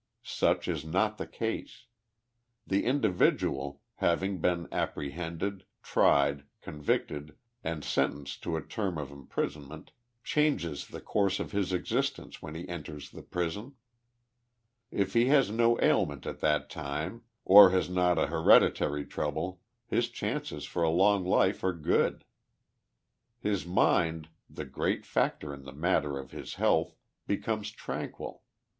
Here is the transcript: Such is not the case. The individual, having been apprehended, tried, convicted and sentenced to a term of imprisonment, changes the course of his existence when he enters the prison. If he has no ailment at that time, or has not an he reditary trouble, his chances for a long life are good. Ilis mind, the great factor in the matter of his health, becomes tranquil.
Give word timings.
Such 0.23 0.67
is 0.67 0.83
not 0.83 1.19
the 1.19 1.27
case. 1.27 1.85
The 2.65 2.85
individual, 2.85 3.81
having 3.97 4.39
been 4.39 4.67
apprehended, 4.71 5.63
tried, 5.83 6.43
convicted 6.59 7.35
and 7.63 7.83
sentenced 7.83 8.41
to 8.41 8.57
a 8.57 8.63
term 8.65 8.97
of 8.97 9.11
imprisonment, 9.11 9.91
changes 10.23 10.87
the 10.87 11.01
course 11.01 11.39
of 11.39 11.51
his 11.51 11.71
existence 11.71 12.41
when 12.41 12.55
he 12.55 12.67
enters 12.67 13.11
the 13.11 13.21
prison. 13.21 13.75
If 14.89 15.13
he 15.13 15.27
has 15.27 15.51
no 15.51 15.79
ailment 15.79 16.25
at 16.25 16.39
that 16.39 16.67
time, 16.67 17.21
or 17.45 17.69
has 17.69 17.87
not 17.87 18.17
an 18.17 18.29
he 18.29 18.33
reditary 18.33 19.05
trouble, 19.07 19.61
his 19.85 20.09
chances 20.09 20.65
for 20.65 20.81
a 20.81 20.89
long 20.89 21.23
life 21.23 21.63
are 21.63 21.73
good. 21.75 22.25
Ilis 23.45 23.67
mind, 23.67 24.29
the 24.49 24.65
great 24.65 25.05
factor 25.05 25.53
in 25.53 25.61
the 25.61 25.71
matter 25.73 26.17
of 26.17 26.31
his 26.31 26.55
health, 26.55 26.95
becomes 27.27 27.69
tranquil. 27.69 28.41